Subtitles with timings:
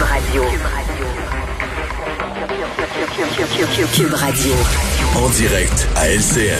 [0.00, 0.44] Cube Radio.
[3.92, 4.54] Cube Radio.
[5.14, 6.56] En direct à LCN.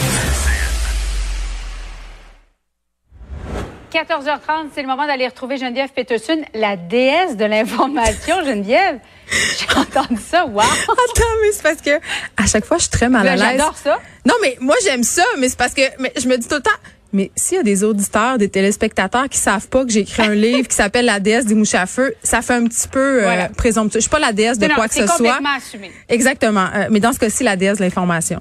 [3.91, 8.35] 14h30, c'est le moment d'aller retrouver Geneviève Peterson, la déesse de l'information.
[8.45, 8.99] Geneviève,
[9.31, 10.45] j'ai entendu ça.
[10.45, 10.61] Wow!
[10.61, 11.99] Attends, mais c'est parce que
[12.37, 13.57] à chaque fois, je suis très mal à l'aise.
[13.57, 13.99] J'adore ça.
[14.23, 16.61] Non, mais moi, j'aime ça, mais c'est parce que mais je me dis tout le
[16.61, 16.69] temps.
[17.13, 20.33] Mais s'il y a des auditeurs, des téléspectateurs qui savent pas que j'ai écrit un
[20.33, 23.23] livre qui s'appelle La déesse des mouches à feu, ça fait un petit peu euh,
[23.23, 23.49] Voilà.
[23.49, 23.99] présomptueux.
[23.99, 25.39] Je suis pas la déesse de Non, quoi que ce soit.
[25.57, 25.91] assumé.
[26.09, 26.67] Exactement.
[26.75, 28.39] Euh, mais dans ce cas-ci, la déesse de l'information.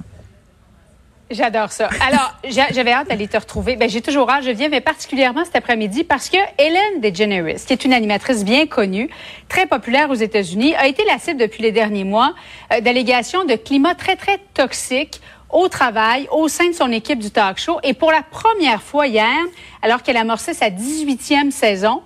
[1.33, 1.89] J'adore ça.
[2.09, 3.77] Alors, j'a- j'avais hâte d'aller te retrouver.
[3.77, 4.43] Ben, j'ai toujours hâte.
[4.43, 8.67] Je viens, mais particulièrement cet après-midi parce que Hélène DeGeneres, qui est une animatrice bien
[8.67, 9.09] connue,
[9.49, 12.35] très populaire aux États-Unis, a été la cible depuis les derniers mois
[12.73, 15.21] euh, d'allégations de climat très, très toxique
[15.53, 17.79] au travail, au sein de son équipe du talk show.
[17.83, 19.37] Et pour la première fois hier,
[19.83, 22.03] alors qu'elle amorçait sa 18e saison,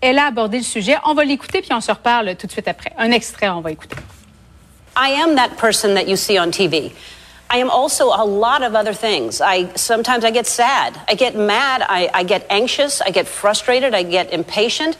[0.00, 0.96] elle a abordé le sujet.
[1.04, 2.92] On va l'écouter puis on se reparle tout de suite après.
[2.98, 3.96] Un extrait, on va écouter.
[4.96, 6.92] I am that person that you see on TV.
[7.52, 9.40] I am also a lot of other things.
[9.42, 13.94] I sometimes I get sad, I get mad, I, I get anxious, I get frustrated,
[13.94, 14.96] I get impatient,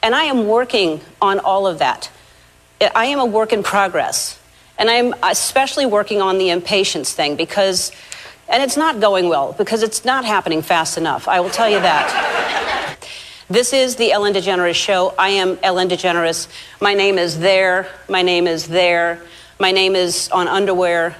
[0.00, 2.08] and I am working on all of that.
[2.80, 4.38] I am a work in progress,
[4.78, 7.90] and I am especially working on the impatience thing because,
[8.48, 11.26] and it's not going well because it's not happening fast enough.
[11.26, 12.96] I will tell you that.
[13.50, 15.14] This is the Ellen DeGeneres Show.
[15.18, 16.48] I am Ellen DeGeneres.
[16.80, 17.88] My name is there.
[18.08, 19.20] My name is there.
[19.58, 21.16] My name is on underwear.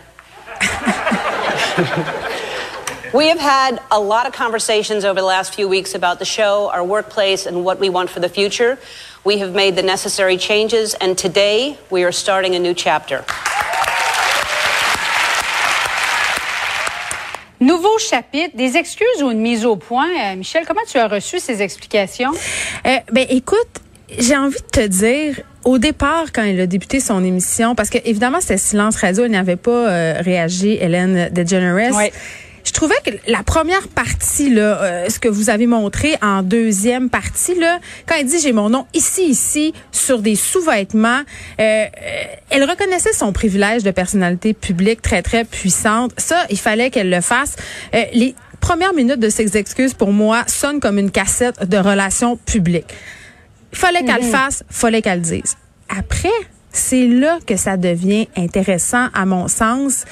[3.14, 6.70] we have had a lot of conversations over the last few weeks about the show,
[6.70, 8.78] our workplace, and what we want for the future.
[9.24, 13.24] We have made the necessary changes, and today we are starting a new chapter.
[17.68, 20.08] Nouveau chapitre, des excuses ou une mise au point.
[20.08, 22.30] Euh, Michel, comment tu as reçu ces explications?
[22.86, 23.68] Euh, ben écoute,
[24.18, 27.98] j'ai envie de te dire, au départ, quand elle a débuté son émission, parce que
[28.06, 31.94] évidemment c'était silence radio, elle n'avait pas euh, réagi, Hélène DeGeneres.
[31.94, 32.10] Ouais.
[32.68, 37.08] Je trouvais que la première partie, là, euh, ce que vous avez montré en deuxième
[37.08, 41.22] partie, là, quand elle dit j'ai mon nom ici, ici, sur des sous-vêtements,
[41.60, 41.86] euh, euh,
[42.50, 46.12] elle reconnaissait son privilège de personnalité publique très, très puissante.
[46.18, 47.56] Ça, il fallait qu'elle le fasse.
[47.94, 52.36] Euh, les premières minutes de ses excuses, pour moi, sonnent comme une cassette de relations
[52.36, 52.92] publiques.
[53.72, 55.56] Il fallait qu'elle le fasse, fallait qu'elle le dise.
[55.88, 56.28] Après,
[56.70, 60.04] c'est là que ça devient intéressant, à mon sens.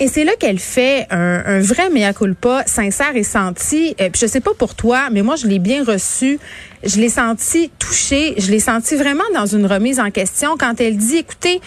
[0.00, 3.94] Et c'est là qu'elle fait un, un vrai mea culpa, sincère et senti.
[4.00, 6.40] Euh, je sais pas pour toi, mais moi je l'ai bien reçu.
[6.84, 8.34] Je l'ai senti touchée.
[8.38, 11.60] Je l'ai senti vraiment dans une remise en question quand elle dit, écoutez,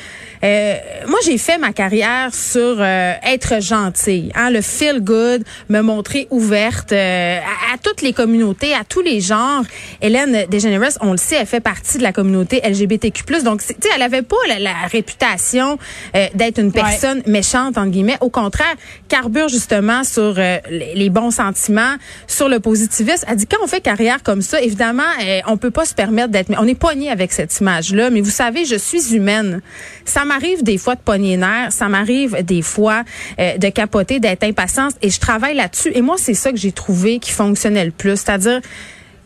[0.44, 0.76] euh,
[1.08, 6.28] moi j'ai fait ma carrière sur euh, être gentille, hein, le feel good, me montrer
[6.32, 9.64] ouverte euh, à, à toutes les communautés, à tous les genres.
[10.02, 13.24] Hélène DeGeneres, on le sait, elle fait partie de la communauté LGBTQ+.
[13.44, 15.78] Donc, tu sais, elle avait pas la, la réputation
[16.16, 18.15] euh, d'être une personne méchante entre guillemets.
[18.22, 18.76] Au contraire,
[19.08, 21.96] carbure justement sur euh, les, bons sentiments,
[22.28, 23.26] sur le positivisme.
[23.28, 26.30] Elle dit quand on fait carrière comme ça, évidemment, euh, on peut pas se permettre
[26.30, 26.52] d'être.
[26.58, 28.10] On est pogné avec cette image-là.
[28.10, 29.62] Mais vous savez, je suis humaine.
[30.06, 31.72] Ça m'arrive des fois de pogner les nerfs.
[31.72, 33.04] Ça m'arrive des fois
[33.40, 34.94] euh, de capoter, d'être impatiente.
[35.02, 35.92] Et je travaille là-dessus.
[35.94, 38.62] Et moi, c'est ça que j'ai trouvé qui fonctionnait le plus, c'est-à-dire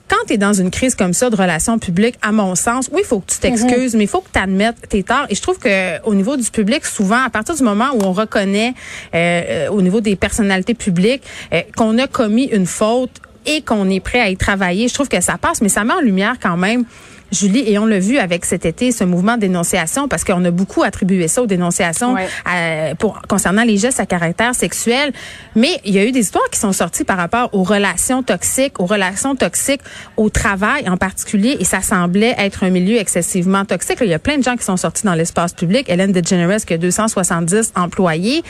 [0.09, 3.01] quand tu es dans une crise comme ça de relations publiques, à mon sens, oui,
[3.03, 5.27] il faut que tu t'excuses, mais il faut que tu admettes tes torts.
[5.29, 8.11] Et je trouve que au niveau du public, souvent, à partir du moment où on
[8.11, 8.73] reconnaît
[9.13, 13.11] euh, au niveau des personnalités publiques euh, qu'on a commis une faute
[13.45, 15.93] et qu'on est prêt à y travailler, je trouve que ça passe, mais ça met
[15.93, 16.85] en lumière quand même.
[17.31, 20.51] Julie, et on l'a vu avec cet été, ce mouvement de dénonciation, parce qu'on a
[20.51, 22.27] beaucoup attribué ça aux dénonciations Ouais.
[22.45, 25.11] à- pour, concernant les gestes à caractère sexuel.
[25.55, 28.79] Mais il y a eu des histoires qui sont sorties par rapport aux relations toxiques,
[28.79, 29.81] aux relations toxiques
[30.17, 33.99] au travail en particulier, et ça semblait être un milieu excessivement toxique.
[33.99, 35.89] Là, Il y a plein de gens qui sont sortis dans l'espace public.
[35.89, 38.43] Hélène DeGeneres qui a 270 employés.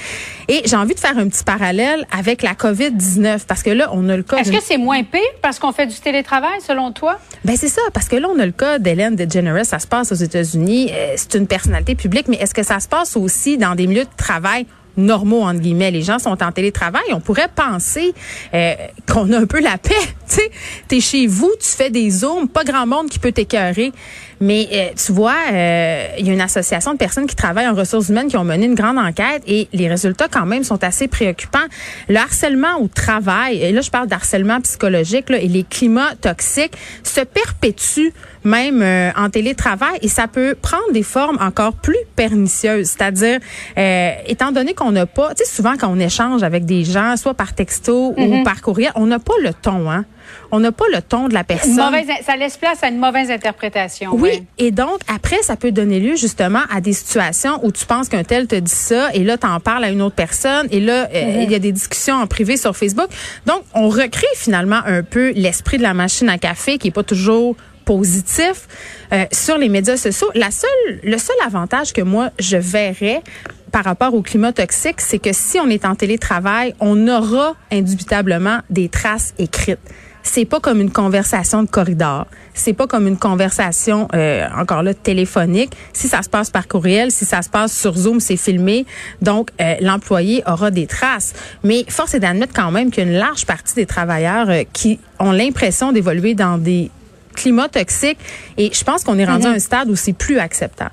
[0.47, 4.07] Et j'ai envie de faire un petit parallèle avec la COVID-19, parce que là, on
[4.09, 4.37] a le cas...
[4.37, 7.17] Est-ce que c'est moins pire parce qu'on fait du télétravail, selon toi?
[7.45, 10.11] ben c'est ça, parce que là, on a le cas d'Hélène DeGeneres, ça se passe
[10.11, 13.73] aux États-Unis, euh, c'est une personnalité publique, mais est-ce que ça se passe aussi dans
[13.73, 14.65] des milieux de travail
[14.97, 15.91] normaux, entre guillemets?
[15.91, 17.03] Les gens sont en télétravail.
[17.11, 18.13] On pourrait penser
[18.53, 18.73] euh,
[19.11, 19.95] qu'on a un peu la paix.
[20.29, 20.41] Tu
[20.87, 23.91] t'es chez vous, tu fais des zooms, pas grand monde qui peut t'écœurer.
[24.41, 27.73] Mais euh, tu vois, euh, il y a une association de personnes qui travaillent en
[27.73, 31.07] ressources humaines qui ont mené une grande enquête et les résultats quand même sont assez
[31.07, 31.59] préoccupants.
[32.07, 36.75] Le harcèlement au travail, et là je parle d'harcèlement psychologique là, et les climats toxiques
[37.03, 38.13] se perpétuent
[38.45, 42.87] même euh, en télétravail, et ça peut prendre des formes encore plus pernicieuses.
[42.87, 43.39] C'est-à-dire,
[43.77, 47.17] euh, étant donné qu'on n'a pas, tu sais, souvent quand on échange avec des gens,
[47.17, 48.43] soit par texto ou Mhm.
[48.45, 50.05] par courriel, on n'a pas le ton, hein.
[50.51, 51.75] On n'a pas le ton de la personne.
[51.75, 54.11] Mauvaise, ça laisse place à une mauvaise interprétation.
[54.13, 54.43] Oui, ouais.
[54.57, 58.23] et donc après, ça peut donner lieu justement à des situations où tu penses qu'un
[58.23, 61.07] tel te dit ça, et là, tu en parles à une autre personne, et là,
[61.13, 61.43] euh, Mm-hmm.
[61.43, 63.07] il y a des discussions en privé sur Facebook.
[63.45, 67.03] Donc, on recrée finalement un peu l'esprit de la machine à café qui est pas
[67.03, 67.55] toujours
[67.85, 68.67] positif
[69.13, 70.29] euh, sur les médias sociaux.
[70.35, 73.23] La seule, le seul avantage que moi je verrais
[73.71, 78.59] par rapport au climat toxique, c'est que si on est en télétravail, on aura indubitablement
[78.69, 79.79] des traces écrites.
[80.21, 82.27] C'est pas comme une conversation de corridor.
[82.53, 85.71] C'est pas comme une conversation euh, encore là téléphonique.
[85.93, 88.85] Si ça se passe par courriel, si ça se passe sur Zoom, c'est filmé.
[89.21, 91.33] Donc euh, l'employé aura des traces.
[91.63, 94.63] Mais force est d'admettre quand même qu'il y a une large partie des travailleurs euh,
[94.71, 96.91] qui ont l'impression d'évoluer dans des
[97.33, 98.19] climats toxiques.
[98.57, 100.91] Et je pense qu'on est rendu à un stade où c'est plus acceptable.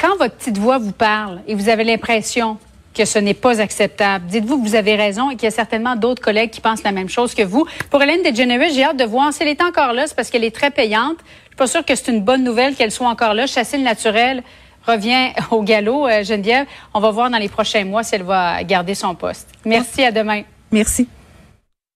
[0.00, 2.58] Quand votre petite voix vous parle et vous avez l'impression
[2.94, 5.96] que ce n'est pas acceptable, dites-vous que vous avez raison et qu'il y a certainement
[5.96, 7.66] d'autres collègues qui pensent la même chose que vous.
[7.90, 10.44] Pour Hélène DeGeneres, j'ai hâte de voir si elle est encore là, c'est parce qu'elle
[10.44, 11.16] est très payante.
[11.44, 13.46] Je suis pas sûre que c'est une bonne nouvelle qu'elle soit encore là.
[13.46, 14.42] Chasser le naturel
[14.86, 16.66] revient au galop, euh, Geneviève.
[16.94, 19.48] On va voir dans les prochains mois si elle va garder son poste.
[19.64, 20.42] Merci, à demain.
[20.70, 21.08] Merci.